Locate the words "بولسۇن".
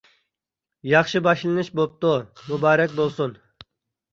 3.03-3.37